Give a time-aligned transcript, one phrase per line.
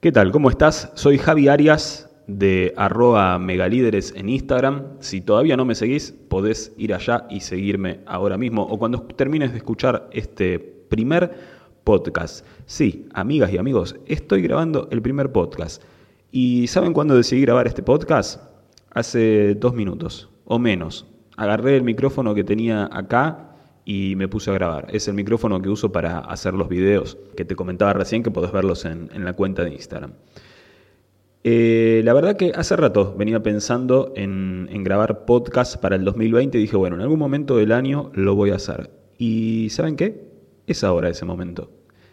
[0.00, 0.30] ¿Qué tal?
[0.30, 0.92] ¿Cómo estás?
[0.94, 4.84] Soy Javi Arias de arroba megalíderes en Instagram.
[5.00, 9.50] Si todavía no me seguís, podés ir allá y seguirme ahora mismo o cuando termines
[9.50, 11.34] de escuchar este primer
[11.82, 12.46] podcast.
[12.64, 15.82] Sí, amigas y amigos, estoy grabando el primer podcast.
[16.30, 18.40] ¿Y saben cuándo decidí grabar este podcast?
[18.92, 21.06] Hace dos minutos o menos.
[21.36, 23.47] Agarré el micrófono que tenía acá
[23.88, 24.86] y me puse a grabar.
[24.92, 28.52] Es el micrófono que uso para hacer los videos que te comentaba recién, que podés
[28.52, 30.12] verlos en, la cuenta de Instagram.
[31.42, 36.60] Eh, la verdad que hace rato venía pensando en, grabar podcast para el 2020 y
[36.60, 38.90] dije, bueno, en algún momento del año lo voy a hacer.
[39.16, 40.32] ¿Y saben qué?
[40.66, 41.70] Es ahora ese momento.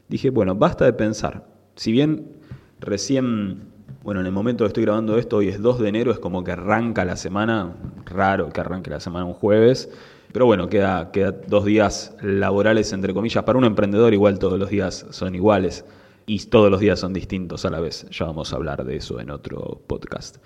[0.08, 1.45] Dije, bueno, basta de pensar.
[1.76, 2.38] Si bien
[2.80, 3.64] recién,
[4.02, 6.42] bueno, en el momento que estoy grabando esto, hoy es 2 de enero, es como
[6.45, 9.89] que arranca la semana, raro que arranque la semana un jueves,
[10.35, 13.45] pero bueno, queda, queda dos días laborales, entre comillas.
[13.45, 15.85] Para un emprendedor igual todos los días son iguales
[16.25, 18.05] y todos los días son distintos a la vez.
[18.11, 20.39] Ya vamos a hablar de eso en otro podcast.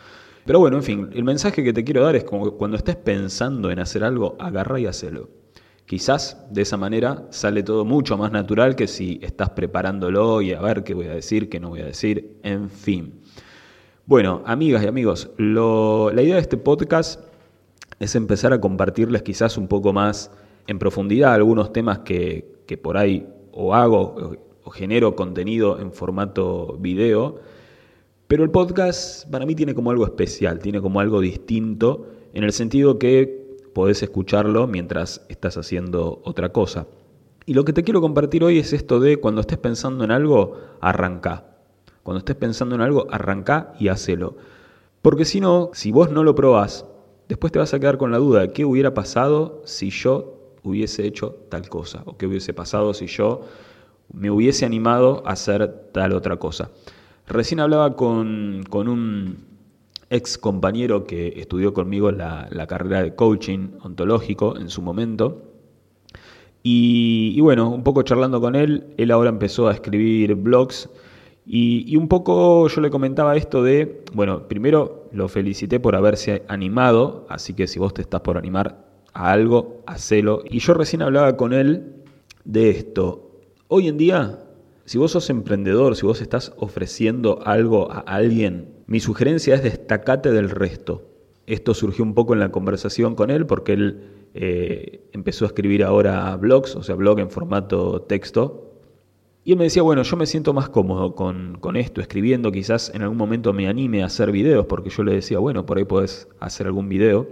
[0.45, 3.71] Pero bueno, en fin, el mensaje que te quiero dar es como cuando estés pensando
[3.71, 5.27] en hacer algo, agarra y hacelo.
[5.87, 10.61] Quizás de esa manera sale todo mucho más natural que si estás preparándolo y a
[10.61, 13.21] ver qué voy a decir, qué no voy a decir, en fin.
[14.05, 17.28] Bueno, amigas y amigos, la idea de este podcast
[17.99, 20.31] es empezar a compartirles quizás un poco más
[20.67, 27.39] en profundidad algunos temas que, por ahí o hago o, genero contenido en formato video,
[28.27, 32.53] pero el podcast para mí tiene como algo especial, tiene como algo distinto en el
[32.53, 36.85] sentido que podés escucharlo mientras estás haciendo otra cosa.
[37.47, 40.57] Y lo que te quiero compartir hoy es esto de cuando estés pensando en algo,
[40.81, 41.45] arranca.
[42.03, 44.37] Cuando estés pensando en algo, arranca y hacelo.
[45.01, 46.85] Porque si no, si vos no lo probás,
[47.29, 51.05] después te vas a quedar con la duda de qué hubiera pasado si yo hubiese
[51.05, 53.41] hecho tal cosa, o qué hubiese pasado si yo
[54.11, 56.71] me hubiese animado a hacer tal otra cosa.
[57.27, 59.37] Recién hablaba con, un
[60.09, 65.43] ex compañero que estudió conmigo la, carrera de coaching ontológico en su momento.
[66.63, 70.89] Y, bueno, un poco charlando con él, él ahora empezó a escribir blogs
[71.51, 77.25] y, un poco yo le comentaba esto de, bueno, primero lo felicité por haberse animado,
[77.27, 80.43] así que si vos te estás por animar a algo, hacelo.
[80.47, 82.03] Y yo recién hablaba con él
[82.45, 83.31] de esto.
[83.67, 84.43] Hoy en día,
[84.85, 90.31] si vos sos emprendedor, si vos estás ofreciendo algo a alguien, mi sugerencia es destacate
[90.31, 91.01] del resto.
[91.47, 94.03] Esto surgió un poco en la conversación con él porque él
[94.35, 98.68] eh, empezó a escribir ahora blogs, o sea, blog en formato texto,
[99.43, 103.01] y él me decía, bueno, yo me siento más cómodo con, esto, escribiendo, quizás en
[103.01, 106.27] algún momento me anime a hacer videos, porque yo le decía, bueno, por ahí puedes
[106.39, 107.27] hacer algún video.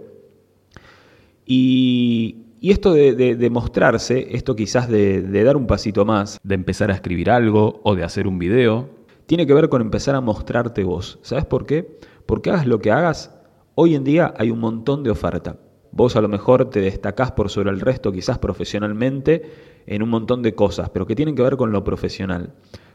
[1.46, 6.96] Y, esto de, mostrarse, esto quizás de, de, dar un pasito más, de empezar a
[6.96, 8.90] escribir algo o de hacer un video,
[9.26, 11.20] tiene que ver con empezar a mostrarte vos.
[11.22, 12.00] ¿Sabes por qué?
[12.26, 13.34] Porque hagas lo que hagas,
[13.76, 15.58] hoy en día hay un montón de oferta.
[15.92, 20.42] Vos a lo mejor te destacás por sobre el resto, quizás profesionalmente, en un montón
[20.42, 22.54] de cosas, pero que tienen que ver con lo profesional.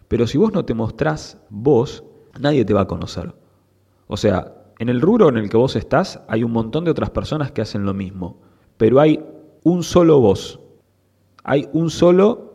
[0.09, 2.05] Pero si vos no te mostrás vos,
[2.39, 3.35] nadie te va a conocer.
[4.07, 7.11] O sea, en el rubro en el que vos estás hay un montón de otras
[7.11, 8.41] personas que hacen lo mismo,
[8.77, 9.25] pero hay
[9.65, 10.61] un solo vos.
[11.45, 12.53] Hay un solo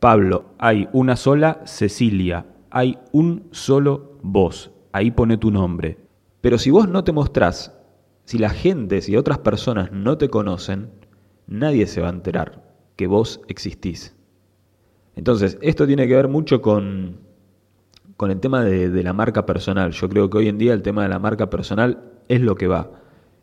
[0.00, 4.70] Pablo, hay una sola Cecilia, hay un solo vos.
[4.92, 5.98] Ahí pone tu nombre.
[6.40, 7.72] Pero si vos no te mostrás,
[8.32, 10.88] si la gente, si otras personas no te conocen,
[11.46, 12.62] nadie se va a enterar
[12.96, 14.16] que vos existís.
[15.16, 17.18] Entonces, esto tiene que ver mucho con,
[18.16, 19.92] con el tema de, la marca personal.
[19.92, 22.68] Yo creo que hoy en día el tema de la marca personal es lo que
[22.68, 22.92] va.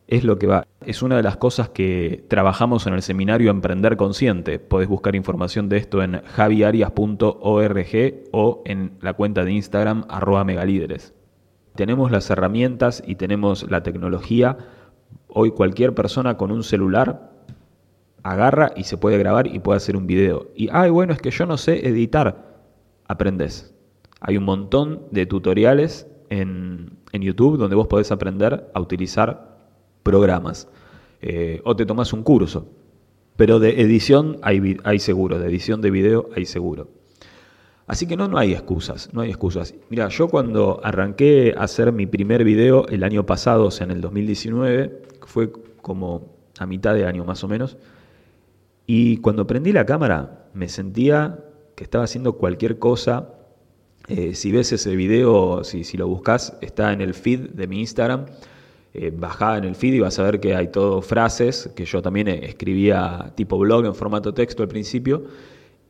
[0.08, 0.66] Es lo que va.
[0.84, 4.58] Es una de las cosas que trabajamos en el seminario Emprender Consciente.
[4.58, 11.14] Podés buscar información de esto en javiarias.org o en la cuenta de Instagram arroba megalíderes.
[11.76, 14.58] Tenemos las herramientas y tenemos la tecnología.
[15.28, 17.32] Hoy cualquier persona con un celular
[18.24, 20.48] agarra y se puede grabar y puede hacer un video.
[20.56, 22.48] Y, ay, bueno, es que yo no sé editar.
[23.08, 23.74] Aprendes.
[24.20, 29.58] Hay un montón de tutoriales en, YouTube donde vos podés aprender a utilizar
[30.04, 30.68] programas.
[31.22, 32.68] Eh, o te tomas un curso.
[33.36, 36.99] Pero de edición hay, hay seguro, de edición de video hay seguro.
[37.90, 39.74] Así que no, no hay excusas, no hay excusas.
[39.90, 43.92] Mira, yo cuando arranqué a hacer mi primer video el año pasado, o sea, en
[43.92, 45.52] el 2019, fue
[45.82, 47.78] como a mitad de año más o menos,
[48.86, 51.40] y cuando prendí la cámara me sentía
[51.76, 53.34] que estaba haciendo cualquier cosa.
[54.08, 58.28] Eh, si ves ese video, si, lo buscas, está en el feed de mi Instagram.
[58.94, 62.28] Eh, en el feed y vas a ver que hay todo frases que yo también
[62.28, 65.24] escribía tipo blog en formato texto al principio.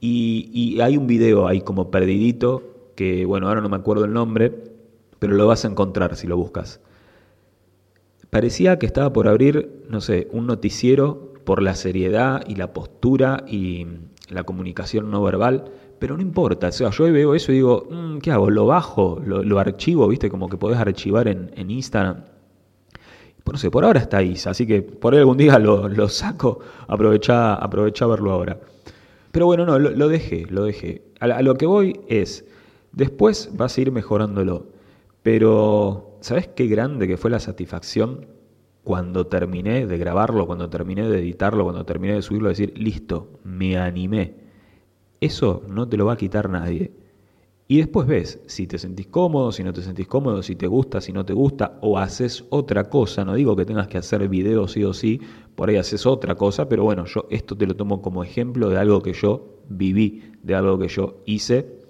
[0.02, 4.54] Y, hay un video ahí como perdidito que, bueno, ahora no me acuerdo el nombre,
[5.20, 6.80] pero lo vas a encontrar si lo buscas.
[8.30, 13.44] Parecía que estaba por abrir, no sé, un noticiero por la seriedad y la postura
[13.48, 13.88] y
[14.30, 15.66] la comunicación no verbal,
[15.98, 16.68] pero no importa.
[16.68, 18.50] O sea, yo veo eso y digo, mm, ¿qué hago?
[18.50, 19.20] ¿Lo bajo?
[19.26, 20.08] ¿Lo, archivo?
[20.08, 20.30] ¿Viste?
[20.30, 22.24] Como que podés archivar en, Instagram.
[23.52, 27.56] No sé, por ahora está ahí, así que por ahí algún día lo, saco, aprovecha,
[27.56, 28.60] aprovecha verlo ahora.
[29.32, 31.04] Pero bueno, no, lo, dejé, lo dejé.
[31.20, 32.46] A, lo que voy es,
[32.92, 34.68] después vas a ir mejorándolo.
[35.22, 38.28] Pero, ¿sabes qué grande que fue la satisfacción
[38.84, 43.78] cuando terminé de grabarlo, cuando terminé de editarlo, cuando terminé de subirlo, decir, listo, me
[43.78, 44.36] animé?
[45.22, 46.92] Eso no te lo va a quitar nadie.
[47.72, 51.02] Y después ves si te sentís cómodo, si no te sentís cómodo, si te gusta,
[51.02, 53.24] si no te gusta, o haces otra cosa.
[53.24, 55.22] No digo que tengas que hacer videos sí o sí,
[55.60, 58.78] por ahí haces otra cosa, pero bueno, yo esto te lo tomo como ejemplo de
[58.78, 61.82] algo que yo viví, de algo que yo hice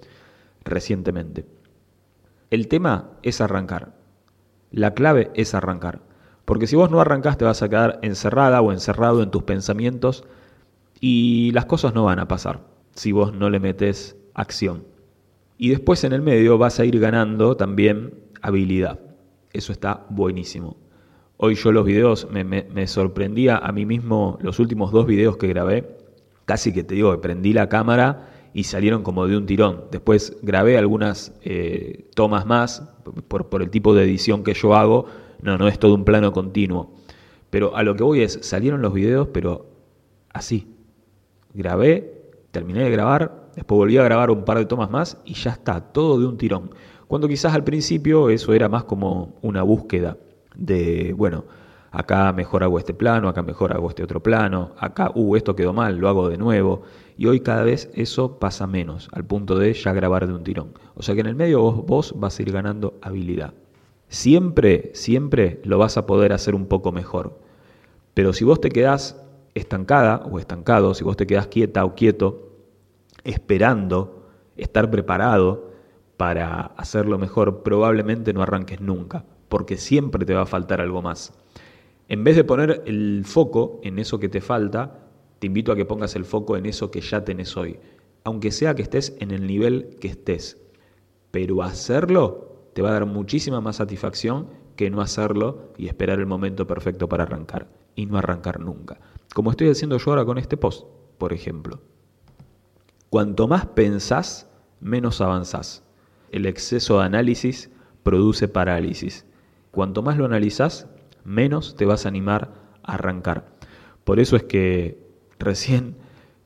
[0.64, 1.46] recientemente.
[2.50, 3.94] El tema es arrancar.
[4.72, 6.02] La clave es arrancar.
[6.44, 10.24] Porque si vos no arrancás te vas a quedar encerrada o encerrado en tus pensamientos
[10.98, 12.66] y las cosas no van a pasar
[12.96, 14.82] si vos no le metes acción.
[15.58, 18.98] Y después en el medio vas a ir ganando también habilidad.
[19.52, 20.76] Eso está buenísimo.
[21.42, 25.96] Hoy yo los videos me, sorprendía a mí mismo, los últimos dos videos que grabé,
[26.44, 29.84] casi que te digo prendí la cámara y salieron como de un tirón.
[29.90, 32.82] Después grabé algunas eh, tomas más
[33.26, 35.06] por, por el tipo de edición que yo hago.
[35.40, 36.92] No, no es todo un plano continuo.
[37.48, 39.64] Pero a lo que voy es, salieron los videos, pero
[40.34, 40.68] así.
[41.54, 45.52] Grabé, terminé de grabar, Después volví a grabar un par de tomas más y ya
[45.52, 46.70] está, todo de un tirón.
[47.08, 50.18] Cuando quizás al principio eso era más como una búsqueda
[50.56, 51.44] de, bueno,
[51.90, 55.72] acá mejor hago este plano, acá mejor hago este otro plano, acá, uh, esto quedó
[55.72, 56.82] mal, lo hago de nuevo.
[57.16, 60.72] Y hoy cada vez eso pasa menos, al punto de ya grabar de un tirón.
[60.94, 63.54] O sea que en el medio vos, vos vas a ir ganando habilidad.
[64.08, 67.38] Siempre, siempre lo vas a poder hacer un poco mejor.
[68.14, 69.22] Pero si vos te quedás
[69.54, 72.50] estancada o estancado, si vos te quedás quieta o quieto,
[73.24, 74.26] esperando
[74.56, 75.70] estar preparado
[76.16, 81.34] para hacerlo mejor, probablemente no arranques nunca, porque siempre te va a faltar algo más.
[82.08, 85.08] En vez de poner el foco en eso que te falta,
[85.38, 87.78] te invito a que pongas el foco en eso que ya tenés hoy,
[88.24, 90.56] aunque sea que estés en el nivel que estés.
[91.30, 96.26] Pero hacerlo te va a dar muchísima más satisfacción que no hacerlo y esperar el
[96.26, 99.00] momento perfecto para arrancar, y no arrancar nunca.
[99.34, 100.86] Como estoy haciendo yo ahora con este post,
[101.18, 101.80] por ejemplo.
[103.10, 104.48] Cuanto más pensás,
[104.80, 105.82] menos avanzás.
[106.30, 107.70] El exceso de análisis
[108.02, 109.26] produce parálisis.
[109.70, 110.88] Cuanto más lo analizás,
[111.24, 112.52] menos te vas a animar
[112.82, 113.46] a arrancar.
[114.04, 114.98] Por eso es que
[115.38, 115.96] recién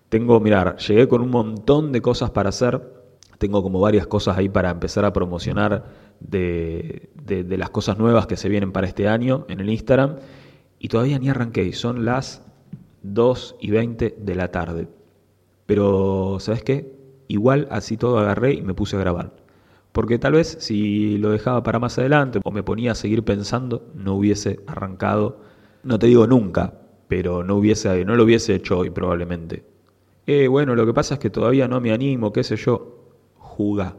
[0.09, 2.93] tengo, mirar, llegué con un montón de cosas para hacer.
[3.38, 5.85] Tengo como varias cosas ahí para empezar a promocionar
[6.21, 10.17] de, de las cosas nuevas que se vienen para este año en el Instagram.
[10.79, 11.73] Y todavía ni arranqué.
[11.73, 12.43] Son las
[13.03, 14.88] 2 y 20 de la tarde.
[15.67, 16.94] Pero, ¿sabes qué?
[17.29, 19.44] Igual así todo agarré y me puse a grabar.
[19.94, 23.93] Porque tal vez si lo dejaba para más adelante o me ponía a seguir pensando,
[23.94, 25.38] no hubiese arrancado,
[25.85, 29.64] no te digo nunca, pero no, hubiese, no lo hubiese hecho hoy probablemente.
[30.26, 33.12] Eh, bueno, lo que pasa es que todavía no me animo, qué sé yo.
[33.37, 33.94] Juga.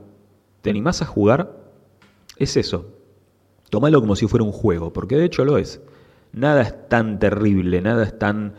[0.61, 1.63] ¿Te animás a jugar?
[2.35, 2.91] Es eso.
[3.69, 5.81] Tómalo como si fuera un juego, porque de hecho lo es.
[6.33, 8.55] Nada es tan terrible, nada es tan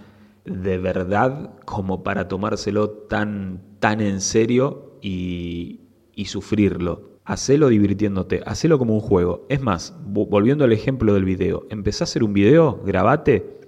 [0.46, 5.80] de verdad como para tomárselo tan, tan en serio y,
[6.14, 7.15] y sufrirlo.
[7.26, 9.46] Hacelo divirtiéndote, hacelo como un juego.
[9.48, 13.58] Es más, volviendo al ejemplo del video, empezá a hacer un video, grabate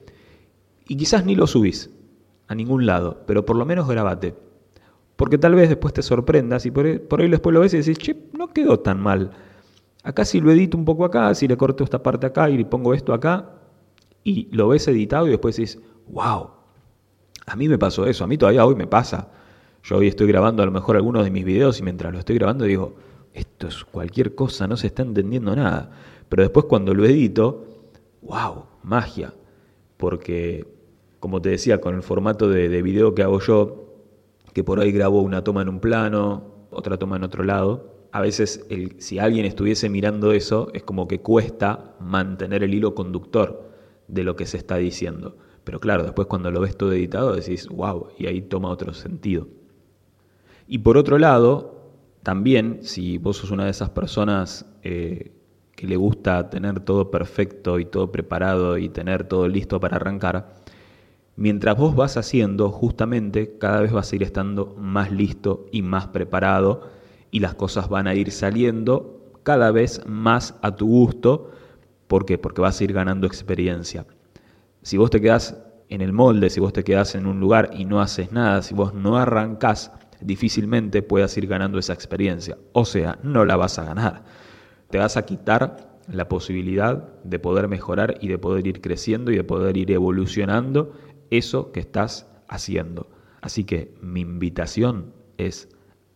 [0.87, 1.91] y quizás ni lo subís
[2.47, 4.35] a ningún lado, pero por lo menos grabate.
[5.17, 7.99] Porque tal vez después te sorprendas y por por ahí después lo ves y decís,
[7.99, 9.33] che, no quedó tan mal.
[10.05, 12.65] Acá si lo edito un poco acá, si le corto esta parte acá y le
[12.65, 13.51] pongo esto acá,
[14.23, 16.51] y lo ves editado y después dices, wow,
[17.47, 19.31] a mí me pasó eso, a mí todavía hoy me pasa.
[19.83, 22.37] Yo hoy estoy grabando a lo mejor algunos de mis videos y mientras lo estoy
[22.37, 22.95] grabando digo,
[23.35, 25.91] esto es cualquier cosa, no se está entendiendo nada.
[26.29, 27.65] Pero después cuando lo edito,
[28.23, 29.35] wow, magia.
[29.97, 30.67] Porque,
[31.21, 33.89] como te decía, con el formato de, de video que hago yo,
[34.53, 38.21] que por ahí grabo una toma en un plano, otra toma en otro lado, a
[38.21, 38.67] veces
[38.99, 43.71] si alguien estuviese mirando eso, es como que cuesta mantener el hilo conductor
[44.09, 45.37] de lo que se está diciendo.
[45.65, 49.49] Pero claro, después cuando lo ves todo editado decís, wow, y ahí toma otro sentido.
[50.67, 51.78] Y por otro lado,
[52.29, 55.33] también, si vos sos una de esas personas eh,
[55.75, 60.57] que le gusta tener todo perfecto y todo preparado y tener todo listo para arrancar,
[61.37, 66.09] mientras vos vas haciendo, justamente cada vez vas a ir estando más listo y más
[66.09, 66.91] preparado
[67.31, 71.51] y las cosas van a ir saliendo cada vez más a tu gusto.
[72.09, 72.37] ¿Por qué?
[72.37, 74.05] Porque vas a ir ganando experiencia.
[74.83, 75.57] Si vos te quedás
[75.89, 78.75] en el molde, si vos te quedás en un lugar y no haces nada, si
[78.75, 82.59] vos no arrancás, difícilmente puedas ir ganando esa experiencia.
[82.73, 84.25] O sea, no la vas a ganar.
[84.91, 89.37] Te vas a quitar la posibilidad de poder mejorar y de poder ir creciendo y
[89.37, 90.93] de poder ir evolucionando
[91.31, 93.09] eso que estás haciendo.
[93.41, 95.69] Así que mi invitación es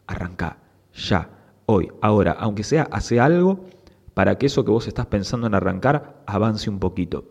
[0.07, 0.63] arrancar
[0.95, 1.31] ya,
[1.67, 3.65] hoy, ahora, aunque sea, hace algo
[4.15, 7.25] para que eso que vos estás pensando en arrancar avance un poquito.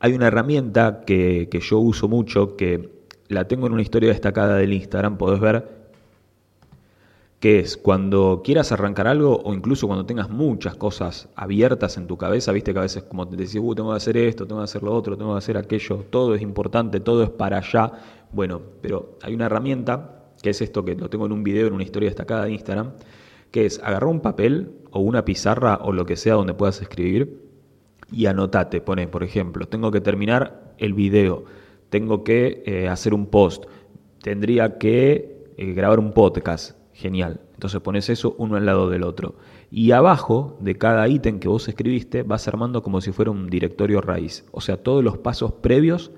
[0.00, 2.97] Hay una herramienta que, que yo uso mucho, que
[3.28, 5.78] la tengo en una historia destacada del Instagram, podés ver
[7.40, 12.16] que es cuando quieras arrancar algo o incluso cuando tengas muchas cosas abiertas en tu
[12.16, 14.64] cabeza, viste que a veces como te decís, uh, tengo que hacer esto, tengo que
[14.64, 17.92] hacer lo otro, tengo que hacer aquello, todo es importante, todo es para allá.
[18.32, 21.74] Bueno, pero hay una herramienta que es esto que lo tengo en un video, en
[21.74, 22.92] una historia destacada de Instagram,
[23.52, 27.40] que es agarrar un papel o una pizarra o lo que sea donde puedas escribir
[28.10, 31.44] y anotate, pone, por ejemplo, tengo que terminar el video,
[31.90, 33.64] tengo que eh, hacer un post,
[34.22, 37.40] tendría que eh, grabar un podcast, Genial.
[37.54, 39.36] Entonces pones eso uno al lado del otro.
[39.70, 44.00] Y abajo de cada ítem que vos escribiste vas armando como si fuera un directorio
[44.00, 44.44] raíz.
[44.50, 46.10] O sea, todos los pasos previos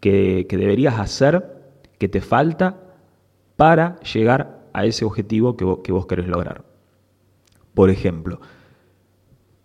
[0.00, 1.56] que, deberías hacer,
[1.98, 2.80] que te falta
[3.56, 6.64] para llegar a ese objetivo que vos, que vos querés lograr.
[7.72, 8.40] Por ejemplo,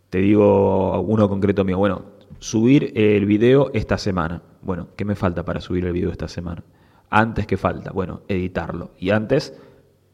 [0.10, 1.78] te digo uno concreto mío.
[1.78, 2.04] Bueno,
[2.38, 4.44] subir el video esta semana.
[4.62, 6.64] Bueno, ¿qué me falta para subir el video esta semana?
[7.10, 7.92] Antes, ¿qué falta?
[7.92, 8.92] Bueno, editarlo.
[9.00, 9.60] Y antes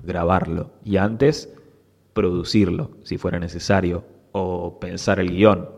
[0.04, 1.54] grabarlo y antes
[2.14, 5.70] producirlo, si fuera necesario, o pensar el guion,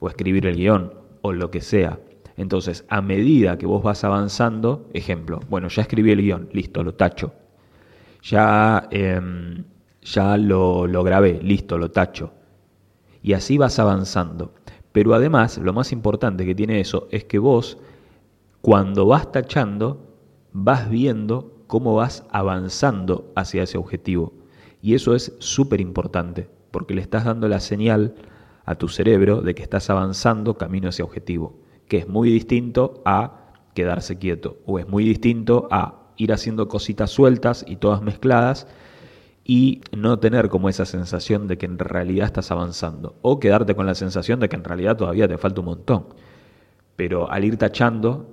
[0.00, 0.92] o escribir el guion,
[1.22, 1.98] o lo que sea.
[2.36, 6.94] Entonces, a medida que vos vas avanzando, ejemplo, bueno, ya escribí el guion, listo, lo
[6.94, 7.32] tacho.
[8.22, 9.64] Ya, em,
[10.02, 12.32] ya lo, lo grabé, listo, lo tacho.
[13.22, 14.54] Y así vas avanzando.
[14.92, 17.78] Pero además, lo más importante que tiene eso es que vos,
[18.60, 20.08] cuando vas tachando,
[20.52, 24.32] vas viendo cómo vas avanzando hacia ese objetivo.
[24.82, 28.14] Y eso es súper importante, porque le estás dando la señal
[28.64, 33.52] a tu cerebro de que estás avanzando camino hacia objetivo, que es muy distinto a
[33.74, 38.66] quedarse quieto, o es muy distinto a ir haciendo cositas sueltas y todas mezcladas
[39.50, 43.86] y no tener como esa sensación de que en realidad estás avanzando, o quedarte con
[43.86, 46.04] la sensación de que en realidad todavía te falta un montón.
[46.96, 48.28] Pero al ir tachando,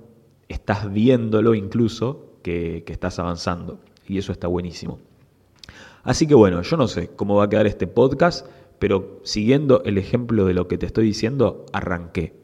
[0.46, 3.80] estás viéndolo incluso que, estás avanzando.
[4.06, 4.98] Y eso está buenísimo.
[6.02, 8.46] Así que bueno, yo no sé cómo va a quedar este podcast,
[8.78, 12.34] pero siguiendo el ejemplo de lo que te estoy diciendo, arranqué.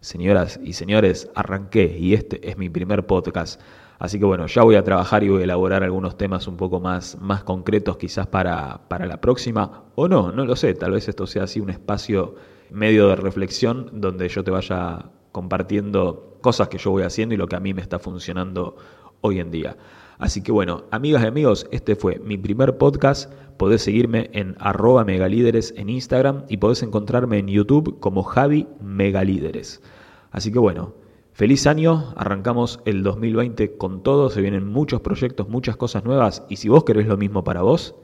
[0.00, 3.60] Señoras y señores, arranqué y este es mi primer podcast.
[3.98, 6.78] Así que bueno, ya voy a trabajar y voy a elaborar algunos temas un poco
[6.78, 9.84] más, más concretos quizás para, para la próxima.
[9.96, 12.36] O no, no lo sé, tal vez esto sea así un espacio
[12.70, 17.48] medio de reflexión donde yo te vaya compartiendo cosas que yo voy haciendo y lo
[17.48, 18.76] que a mí me está funcionando
[19.20, 19.76] hoy en día.
[20.18, 23.32] Así que bueno, amigas y amigos, este fue mi primer podcast.
[23.56, 29.82] Podés seguirme en arroba megalíderes en Instagram y podés encontrarme en YouTube como Javi Megalíderes.
[30.30, 30.94] Así que bueno,
[31.38, 36.56] feliz año, arrancamos el 2020 con todo, se vienen muchos proyectos, muchas cosas nuevas y
[36.56, 37.94] si vos querés lo mismo para vos,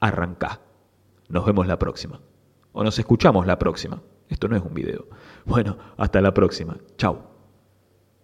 [0.00, 0.60] arrancá.
[1.28, 2.20] Nos vemos la próxima.
[2.72, 4.02] O nos escuchamos la próxima.
[4.28, 5.06] Esto no es un video.
[5.44, 6.78] Bueno, hasta la próxima.
[6.98, 7.29] Chao.